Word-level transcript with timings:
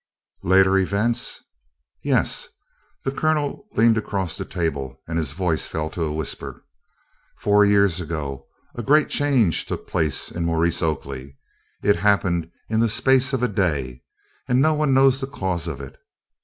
"Later 0.41 0.79
events?" 0.79 1.43
"Yes." 2.01 2.47
The 3.03 3.11
Colonel 3.11 3.67
leaned 3.73 3.99
across 3.99 4.35
the 4.35 4.45
table 4.45 4.99
and 5.07 5.15
his 5.19 5.33
voice 5.33 5.67
fell 5.67 5.91
to 5.91 6.03
a 6.05 6.11
whisper. 6.11 6.65
"Four 7.37 7.65
years 7.65 7.99
ago 8.01 8.47
a 8.73 8.81
great 8.81 9.09
change 9.09 9.65
took 9.67 9.85
place 9.87 10.31
in 10.31 10.43
Maurice 10.43 10.81
Oakley. 10.81 11.37
It 11.83 11.97
happened 11.97 12.49
in 12.67 12.79
the 12.79 12.89
space 12.89 13.31
of 13.31 13.43
a 13.43 13.47
day, 13.47 14.01
and 14.47 14.59
no 14.59 14.73
one 14.73 14.95
knows 14.95 15.21
the 15.21 15.27
cause 15.27 15.67
of 15.67 15.79
it. 15.79 15.99